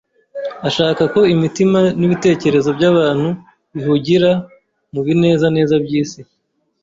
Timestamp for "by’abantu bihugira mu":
2.77-5.01